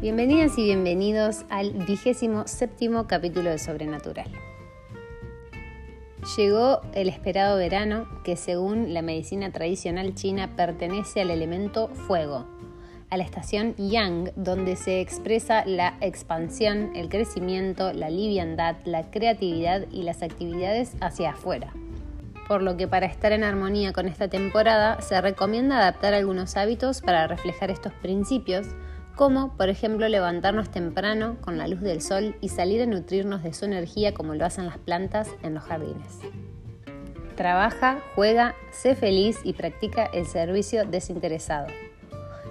Bienvenidas 0.00 0.56
y 0.56 0.64
bienvenidos 0.64 1.44
al 1.50 1.72
vigésimo 1.72 2.48
séptimo 2.48 3.06
capítulo 3.06 3.50
de 3.50 3.58
Sobrenatural. 3.58 4.30
Llegó 6.38 6.80
el 6.94 7.10
esperado 7.10 7.58
verano 7.58 8.08
que 8.24 8.36
según 8.36 8.94
la 8.94 9.02
medicina 9.02 9.52
tradicional 9.52 10.14
china 10.14 10.56
pertenece 10.56 11.20
al 11.20 11.30
elemento 11.30 11.88
fuego, 11.88 12.46
a 13.10 13.18
la 13.18 13.24
estación 13.24 13.74
Yang, 13.76 14.32
donde 14.36 14.76
se 14.76 15.02
expresa 15.02 15.66
la 15.66 15.98
expansión, 16.00 16.92
el 16.96 17.10
crecimiento, 17.10 17.92
la 17.92 18.08
liviandad, 18.08 18.76
la 18.86 19.10
creatividad 19.10 19.84
y 19.90 20.04
las 20.04 20.22
actividades 20.22 20.94
hacia 21.02 21.32
afuera. 21.32 21.74
Por 22.48 22.62
lo 22.62 22.78
que 22.78 22.88
para 22.88 23.04
estar 23.04 23.32
en 23.32 23.44
armonía 23.44 23.92
con 23.92 24.08
esta 24.08 24.28
temporada 24.28 25.02
se 25.02 25.20
recomienda 25.20 25.76
adaptar 25.76 26.14
algunos 26.14 26.56
hábitos 26.56 27.02
para 27.02 27.26
reflejar 27.26 27.70
estos 27.70 27.92
principios, 27.92 28.66
como 29.20 29.54
por 29.54 29.68
ejemplo 29.68 30.08
levantarnos 30.08 30.70
temprano 30.70 31.36
con 31.42 31.58
la 31.58 31.68
luz 31.68 31.82
del 31.82 32.00
sol 32.00 32.36
y 32.40 32.48
salir 32.48 32.80
a 32.80 32.86
nutrirnos 32.86 33.42
de 33.42 33.52
su 33.52 33.66
energía 33.66 34.14
como 34.14 34.34
lo 34.34 34.46
hacen 34.46 34.64
las 34.64 34.78
plantas 34.78 35.28
en 35.42 35.52
los 35.52 35.62
jardines. 35.62 36.20
Trabaja, 37.36 38.00
juega, 38.14 38.54
sé 38.70 38.94
feliz 38.94 39.38
y 39.44 39.52
practica 39.52 40.06
el 40.06 40.24
servicio 40.24 40.86
desinteresado. 40.86 41.66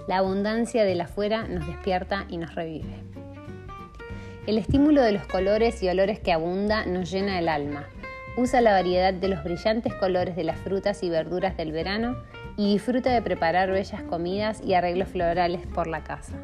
La 0.08 0.18
abundancia 0.18 0.84
del 0.84 1.02
afuera 1.02 1.48
nos 1.48 1.66
despierta 1.66 2.28
y 2.30 2.38
nos 2.38 2.54
revive. 2.54 3.04
El 4.46 4.60
estímulo 4.60 5.02
de 5.02 5.14
los 5.14 5.26
colores 5.26 5.82
y 5.82 5.90
olores 5.90 6.20
que 6.20 6.34
abunda 6.34 6.86
nos 6.86 7.10
llena 7.10 7.40
el 7.40 7.50
alma. 7.50 7.88
Usa 8.38 8.62
la 8.62 8.74
variedad 8.74 9.12
de 9.12 9.28
los 9.28 9.44
brillantes 9.44 9.96
colores 9.96 10.36
de 10.36 10.44
las 10.44 10.60
frutas 10.60 11.02
y 11.02 11.10
verduras 11.10 11.58
del 11.58 11.72
verano 11.72 12.16
y 12.58 12.74
disfruta 12.74 13.10
de 13.10 13.24
preparar 13.24 13.72
bellas 13.72 14.04
comidas 14.04 14.62
y 14.64 14.76
arreglos 14.76 15.10
florales 15.10 15.66
por 15.66 15.88
la 15.88 16.04
casa. 16.04 16.36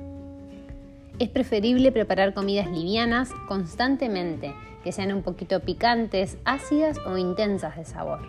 Es 1.17 1.29
preferible 1.29 1.93
preparar 1.93 2.33
comidas 2.33 2.69
livianas 2.69 3.29
constantemente, 3.47 4.53
que 4.83 4.91
sean 4.91 5.13
un 5.13 5.23
poquito 5.23 5.61
picantes, 5.61 6.37
ácidas 6.43 6.97
o 7.05 7.17
intensas 7.17 7.77
de 7.77 7.85
sabor. 7.85 8.19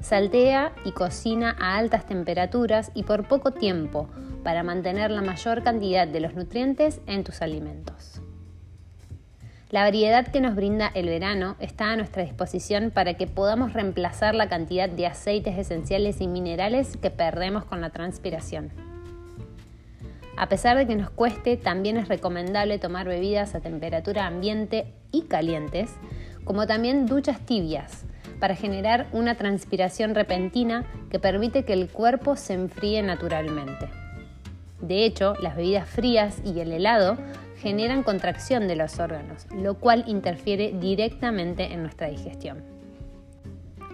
Saltea 0.00 0.72
y 0.84 0.92
cocina 0.92 1.56
a 1.58 1.78
altas 1.78 2.04
temperaturas 2.04 2.90
y 2.94 3.04
por 3.04 3.28
poco 3.28 3.52
tiempo 3.52 4.10
para 4.44 4.62
mantener 4.62 5.10
la 5.10 5.22
mayor 5.22 5.62
cantidad 5.62 6.06
de 6.06 6.20
los 6.20 6.34
nutrientes 6.34 7.00
en 7.06 7.24
tus 7.24 7.40
alimentos. 7.40 8.20
La 9.70 9.84
variedad 9.84 10.26
que 10.26 10.42
nos 10.42 10.54
brinda 10.54 10.90
el 10.94 11.06
verano 11.06 11.56
está 11.60 11.92
a 11.92 11.96
nuestra 11.96 12.24
disposición 12.24 12.90
para 12.90 13.14
que 13.14 13.26
podamos 13.26 13.72
reemplazar 13.72 14.34
la 14.34 14.50
cantidad 14.50 14.90
de 14.90 15.06
aceites 15.06 15.56
esenciales 15.56 16.20
y 16.20 16.28
minerales 16.28 16.98
que 16.98 17.10
perdemos 17.10 17.64
con 17.64 17.80
la 17.80 17.88
transpiración. 17.88 18.91
A 20.36 20.48
pesar 20.48 20.76
de 20.76 20.86
que 20.86 20.96
nos 20.96 21.10
cueste, 21.10 21.56
también 21.56 21.96
es 21.96 22.08
recomendable 22.08 22.78
tomar 22.78 23.06
bebidas 23.06 23.54
a 23.54 23.60
temperatura 23.60 24.26
ambiente 24.26 24.86
y 25.10 25.22
calientes, 25.22 25.94
como 26.44 26.66
también 26.66 27.06
duchas 27.06 27.40
tibias, 27.40 28.04
para 28.40 28.56
generar 28.56 29.08
una 29.12 29.36
transpiración 29.36 30.14
repentina 30.14 30.84
que 31.10 31.18
permite 31.18 31.64
que 31.64 31.74
el 31.74 31.88
cuerpo 31.88 32.34
se 32.36 32.54
enfríe 32.54 33.02
naturalmente. 33.02 33.88
De 34.80 35.04
hecho, 35.04 35.34
las 35.40 35.54
bebidas 35.54 35.88
frías 35.88 36.42
y 36.44 36.58
el 36.58 36.72
helado 36.72 37.16
generan 37.58 38.02
contracción 38.02 38.66
de 38.66 38.74
los 38.74 38.98
órganos, 38.98 39.46
lo 39.54 39.78
cual 39.78 40.02
interfiere 40.08 40.72
directamente 40.72 41.72
en 41.72 41.82
nuestra 41.82 42.08
digestión. 42.08 42.64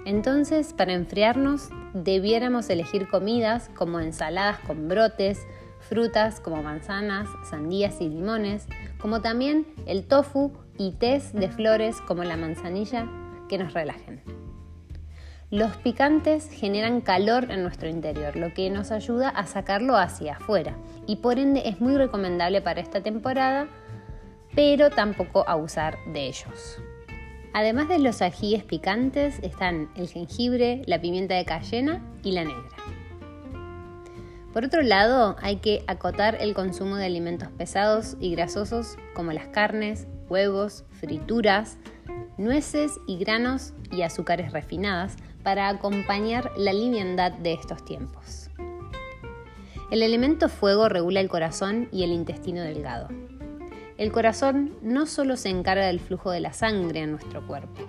Entonces, 0.07 0.73
para 0.73 0.95
enfriarnos, 0.95 1.69
debiéramos 1.93 2.71
elegir 2.71 3.09
comidas 3.09 3.69
como 3.77 4.01
ensaladas 4.01 4.59
con 4.61 4.89
brotes, 4.89 5.47
frutas 5.81 6.41
como 6.41 6.63
manzanas, 6.63 7.29
sandías 7.49 8.01
y 8.01 8.09
limones, 8.09 8.67
como 8.99 9.21
también 9.21 9.67
el 9.87 10.07
tofu 10.07 10.53
y 10.77 10.93
tés 10.93 11.33
de 11.33 11.49
flores 11.49 12.01
como 12.01 12.25
la 12.25 12.37
manzanilla 12.37 13.09
que 13.49 13.59
nos 13.59 13.73
relajen. 13.73 14.23
Los 15.51 15.77
picantes 15.79 16.51
generan 16.51 17.01
calor 17.01 17.51
en 17.51 17.63
nuestro 17.63 17.89
interior, 17.89 18.37
lo 18.37 18.53
que 18.53 18.69
nos 18.69 18.91
ayuda 18.91 19.31
a 19.31 19.47
sacarlo 19.47 19.97
hacia 19.97 20.35
afuera 20.35 20.77
y 21.07 21.17
por 21.17 21.39
ende 21.39 21.63
es 21.65 21.81
muy 21.81 21.97
recomendable 21.97 22.61
para 22.61 22.83
esta 22.83 23.03
temporada, 23.03 23.67
pero 24.55 24.91
tampoco 24.91 25.49
abusar 25.49 25.97
de 26.13 26.27
ellos. 26.27 26.79
Además 27.55 27.89
de 27.89 27.99
los 27.99 28.21
ajíes 28.21 28.63
picantes 28.63 29.39
están 29.43 29.89
el 29.97 30.09
jengibre, 30.09 30.83
la 30.87 31.01
pimienta 31.01 31.35
de 31.35 31.47
cayena 31.47 32.05
y 32.23 32.33
la 32.33 32.45
negra. 32.45 32.98
Por 34.53 34.65
otro 34.65 34.83
lado, 34.83 35.37
hay 35.41 35.57
que 35.57 35.85
acotar 35.87 36.39
el 36.41 36.55
consumo 36.55 36.97
de 36.97 37.05
alimentos 37.05 37.49
pesados 37.51 38.17
y 38.19 38.33
grasosos 38.33 38.97
como 39.15 39.33
las 39.33 39.49
carnes, 39.49 40.07
huevos, 40.29 40.85
frituras, 40.93 41.77
nueces 42.39 42.93
y 43.07 43.19
granos 43.19 43.75
y 43.91 44.03
azúcares 44.03 44.53
refinadas 44.53 45.17
para 45.43 45.69
acompañar 45.69 46.51
la 46.57 46.73
liviandad 46.73 47.33
de 47.33 47.53
estos 47.53 47.85
tiempos. 47.85 48.51
El 49.91 50.03
elemento 50.03 50.49
fuego 50.49 50.89
regula 50.89 51.21
el 51.21 51.29
corazón 51.29 51.89
y 51.93 52.05
el 52.05 52.13
intestino 52.13 52.63
delgado. 52.63 53.09
El 53.97 54.13
corazón 54.13 54.77
no 54.83 55.07
solo 55.07 55.37
se 55.37 55.49
encarga 55.49 55.87
del 55.87 56.01
flujo 56.01 56.31
de 56.31 56.41
la 56.41 56.53
sangre 56.53 57.01
en 57.01 57.11
nuestro 57.11 57.47
cuerpo, 57.47 57.87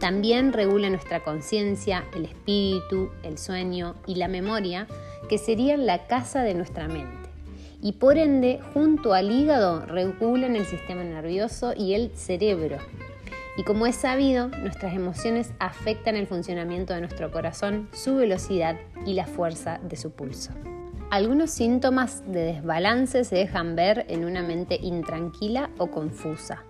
también 0.00 0.52
regula 0.52 0.90
nuestra 0.90 1.22
conciencia, 1.22 2.04
el 2.16 2.24
espíritu, 2.24 3.10
el 3.22 3.38
sueño 3.38 3.94
y 4.06 4.16
la 4.16 4.26
memoria, 4.26 4.88
que 5.28 5.38
serían 5.38 5.86
la 5.86 6.08
casa 6.08 6.42
de 6.42 6.54
nuestra 6.54 6.88
mente. 6.88 7.30
Y 7.80 7.92
por 7.92 8.18
ende, 8.18 8.58
junto 8.74 9.14
al 9.14 9.30
hígado, 9.30 9.86
regulan 9.86 10.56
el 10.56 10.66
sistema 10.66 11.04
nervioso 11.04 11.72
y 11.76 11.94
el 11.94 12.10
cerebro, 12.16 12.78
y 13.56 13.62
como 13.62 13.86
es 13.86 13.96
sabido, 13.96 14.48
nuestras 14.48 14.94
emociones 14.94 15.52
afectan 15.58 16.16
el 16.16 16.26
funcionamiento 16.26 16.94
de 16.94 17.00
nuestro 17.00 17.30
corazón, 17.30 17.88
su 17.92 18.16
velocidad 18.16 18.76
y 19.04 19.12
la 19.12 19.26
fuerza 19.26 19.80
de 19.82 19.96
su 19.96 20.12
pulso. 20.12 20.52
Algunos 21.10 21.50
síntomas 21.50 22.22
de 22.26 22.44
desbalance 22.44 23.24
se 23.24 23.34
dejan 23.34 23.76
ver 23.76 24.06
en 24.08 24.24
una 24.24 24.42
mente 24.42 24.78
intranquila 24.80 25.68
o 25.76 25.88
confusa, 25.88 26.64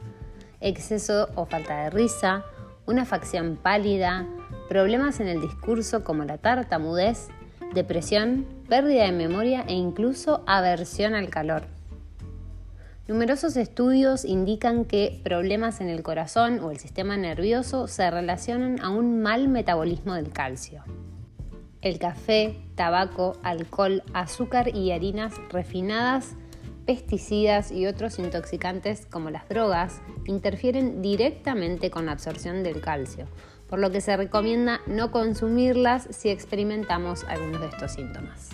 exceso 0.60 1.28
o 1.36 1.44
falta 1.44 1.84
de 1.84 1.91
risa, 1.91 2.44
una 2.91 3.05
facción 3.05 3.56
pálida, 3.56 4.27
problemas 4.69 5.21
en 5.21 5.28
el 5.28 5.41
discurso 5.41 6.03
como 6.03 6.25
la 6.25 6.39
tartamudez, 6.39 7.28
depresión, 7.73 8.45
pérdida 8.69 9.05
de 9.05 9.12
memoria 9.12 9.65
e 9.69 9.75
incluso 9.75 10.43
aversión 10.47 11.15
al 11.15 11.31
calor. 11.31 11.62
Numerosos 13.06 13.56
estudios 13.56 14.25
indican 14.25 14.84
que 14.84 15.21
problemas 15.25 15.81
en 15.81 15.89
el 15.89 16.03
corazón 16.03 16.61
o 16.61 16.71
el 16.71 16.78
sistema 16.78 17.17
nervioso 17.17 17.89
se 17.89 18.11
relacionan 18.11 18.81
a 18.81 18.91
un 18.91 19.22
mal 19.22 19.49
metabolismo 19.49 20.15
del 20.15 20.31
calcio. 20.31 20.84
El 21.83 21.99
café, 21.99 22.57
tabaco, 22.75 23.39
alcohol, 23.43 24.03
azúcar 24.12 24.75
y 24.75 24.93
harinas 24.93 25.33
refinadas, 25.51 26.37
pesticidas 26.86 27.70
y 27.70 27.86
otros 27.86 28.18
intoxicantes 28.18 29.06
como 29.06 29.30
las 29.30 29.48
drogas 29.48 30.00
interfieren 30.26 31.02
directamente 31.02 31.91
con 31.91 32.06
la 32.06 32.12
absorción 32.12 32.62
del 32.62 32.80
calcio, 32.80 33.26
por 33.68 33.78
lo 33.78 33.91
que 33.91 34.00
se 34.00 34.16
recomienda 34.16 34.80
no 34.86 35.10
consumirlas 35.10 36.08
si 36.10 36.28
experimentamos 36.28 37.24
algunos 37.24 37.60
de 37.60 37.68
estos 37.68 37.92
síntomas. 37.92 38.50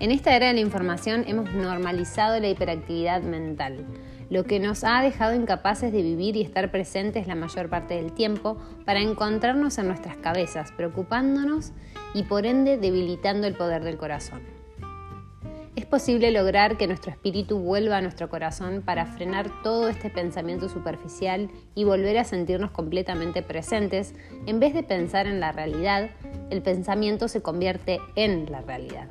En 0.00 0.12
esta 0.12 0.34
era 0.36 0.46
de 0.46 0.54
la 0.54 0.60
información 0.60 1.24
hemos 1.26 1.52
normalizado 1.52 2.38
la 2.38 2.48
hiperactividad 2.48 3.22
mental, 3.22 3.84
lo 4.30 4.44
que 4.44 4.60
nos 4.60 4.84
ha 4.84 5.02
dejado 5.02 5.34
incapaces 5.34 5.92
de 5.92 6.02
vivir 6.02 6.36
y 6.36 6.42
estar 6.42 6.70
presentes 6.70 7.26
la 7.26 7.34
mayor 7.34 7.68
parte 7.68 7.94
del 7.94 8.12
tiempo 8.12 8.58
para 8.84 9.00
encontrarnos 9.00 9.78
en 9.78 9.88
nuestras 9.88 10.16
cabezas, 10.16 10.70
preocupándonos 10.72 11.72
y 12.14 12.24
por 12.24 12.46
ende 12.46 12.76
debilitando 12.76 13.46
el 13.46 13.54
poder 13.54 13.82
del 13.82 13.96
corazón. 13.96 14.57
Es 15.78 15.86
posible 15.86 16.32
lograr 16.32 16.76
que 16.76 16.88
nuestro 16.88 17.12
espíritu 17.12 17.60
vuelva 17.60 17.98
a 17.98 18.00
nuestro 18.00 18.28
corazón 18.28 18.82
para 18.84 19.06
frenar 19.06 19.62
todo 19.62 19.88
este 19.88 20.10
pensamiento 20.10 20.68
superficial 20.68 21.52
y 21.76 21.84
volver 21.84 22.18
a 22.18 22.24
sentirnos 22.24 22.72
completamente 22.72 23.42
presentes. 23.42 24.12
En 24.46 24.58
vez 24.58 24.74
de 24.74 24.82
pensar 24.82 25.28
en 25.28 25.38
la 25.38 25.52
realidad, 25.52 26.10
el 26.50 26.62
pensamiento 26.62 27.28
se 27.28 27.42
convierte 27.42 28.00
en 28.16 28.50
la 28.50 28.60
realidad. 28.60 29.06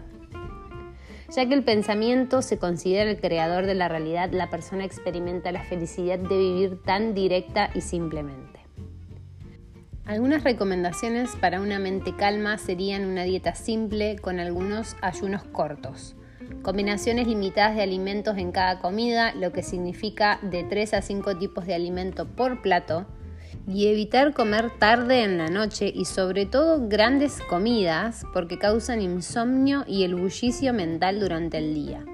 Ya 1.34 1.48
que 1.48 1.54
el 1.54 1.64
pensamiento 1.64 2.42
se 2.42 2.60
considera 2.60 3.10
el 3.10 3.22
creador 3.22 3.66
de 3.66 3.75
la 3.75 3.88
realidad, 3.88 4.30
la 4.34 4.50
persona 4.50 4.84
experimenta 4.84 5.54
la 5.54 5.64
felicidad 5.64 6.19
de 6.19 6.38
vivir 6.38 6.84
tan 6.84 7.14
directa 7.14 7.69
y 7.75 7.80
simplemente. 7.80 8.60
Algunas 10.04 10.44
recomendaciones 10.44 11.34
para 11.38 11.62
una 11.62 11.80
mente 11.80 12.14
calma 12.14 12.58
serían 12.58 13.06
una 13.06 13.24
dieta 13.24 13.56
simple 13.56 14.18
con 14.18 14.42
algunos 14.42 14.98
ayunos 15.02 15.46
cortos, 15.46 16.17
combinaciones 16.61 17.27
limitadas 17.27 17.75
de 17.75 17.83
alimentos 17.83 18.38
en 18.38 18.51
cada 18.51 18.79
comida, 18.79 19.33
lo 19.35 19.51
que 19.51 19.63
significa 19.63 20.39
de 20.41 20.63
3 20.63 20.95
a 20.95 21.01
5 21.01 21.38
tipos 21.38 21.65
de 21.65 21.75
alimento 21.75 22.25
por 22.25 22.61
plato, 22.61 23.05
y 23.67 23.88
evitar 23.88 24.33
comer 24.33 24.71
tarde 24.79 25.23
en 25.23 25.38
la 25.38 25.47
noche 25.47 25.91
y 25.94 26.05
sobre 26.05 26.45
todo 26.45 26.88
grandes 26.88 27.41
comidas 27.49 28.25
porque 28.33 28.57
causan 28.57 29.01
insomnio 29.01 29.83
y 29.88 30.03
el 30.03 30.15
bullicio 30.15 30.73
mental 30.73 31.19
durante 31.19 31.57
el 31.57 31.73
día. 31.73 32.05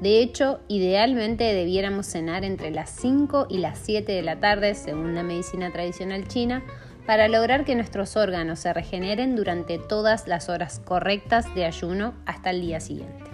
De 0.00 0.20
hecho, 0.20 0.60
idealmente 0.68 1.44
debiéramos 1.44 2.06
cenar 2.06 2.44
entre 2.44 2.70
las 2.70 2.90
5 2.90 3.46
y 3.48 3.58
las 3.58 3.78
7 3.78 4.12
de 4.12 4.22
la 4.22 4.38
tarde, 4.38 4.74
según 4.74 5.14
la 5.14 5.22
medicina 5.22 5.72
tradicional 5.72 6.28
china, 6.28 6.62
para 7.06 7.26
lograr 7.26 7.64
que 7.64 7.74
nuestros 7.74 8.16
órganos 8.16 8.60
se 8.60 8.72
regeneren 8.72 9.34
durante 9.34 9.78
todas 9.78 10.28
las 10.28 10.48
horas 10.48 10.80
correctas 10.84 11.52
de 11.54 11.64
ayuno 11.64 12.14
hasta 12.26 12.50
el 12.50 12.60
día 12.60 12.80
siguiente. 12.80 13.27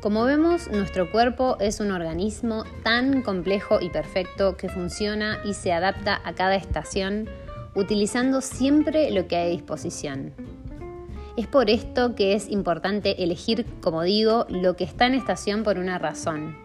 Como 0.00 0.24
vemos, 0.24 0.70
nuestro 0.70 1.10
cuerpo 1.10 1.56
es 1.58 1.80
un 1.80 1.90
organismo 1.90 2.62
tan 2.84 3.22
complejo 3.22 3.80
y 3.80 3.90
perfecto 3.90 4.56
que 4.56 4.68
funciona 4.68 5.40
y 5.44 5.54
se 5.54 5.72
adapta 5.72 6.20
a 6.24 6.34
cada 6.34 6.54
estación 6.54 7.28
utilizando 7.74 8.40
siempre 8.40 9.10
lo 9.10 9.26
que 9.26 9.36
hay 9.36 9.48
a 9.48 9.50
disposición. 9.50 10.34
Es 11.36 11.48
por 11.48 11.68
esto 11.68 12.14
que 12.14 12.34
es 12.34 12.48
importante 12.48 13.24
elegir, 13.24 13.66
como 13.80 14.02
digo, 14.02 14.46
lo 14.48 14.76
que 14.76 14.84
está 14.84 15.06
en 15.06 15.14
estación 15.14 15.64
por 15.64 15.78
una 15.78 15.98
razón. 15.98 16.56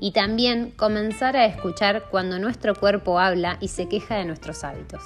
Y 0.00 0.12
también 0.12 0.70
comenzar 0.70 1.36
a 1.36 1.44
escuchar 1.44 2.04
cuando 2.10 2.38
nuestro 2.38 2.74
cuerpo 2.74 3.18
habla 3.18 3.58
y 3.60 3.68
se 3.68 3.86
queja 3.86 4.16
de 4.16 4.24
nuestros 4.24 4.64
hábitos. 4.64 5.02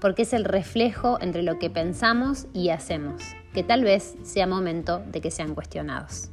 Porque 0.00 0.22
es 0.22 0.32
el 0.32 0.44
reflejo 0.44 1.18
entre 1.20 1.42
lo 1.42 1.58
que 1.58 1.68
pensamos 1.68 2.46
y 2.54 2.70
hacemos, 2.70 3.22
que 3.52 3.64
tal 3.64 3.82
vez 3.82 4.14
sea 4.22 4.46
momento 4.46 5.02
de 5.10 5.20
que 5.20 5.32
sean 5.32 5.54
cuestionados. 5.54 6.32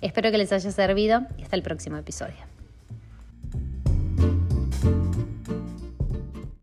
Espero 0.00 0.30
que 0.30 0.38
les 0.38 0.52
haya 0.52 0.70
servido 0.70 1.22
y 1.38 1.42
hasta 1.42 1.56
el 1.56 1.62
próximo 1.62 1.96
episodio. 1.96 2.55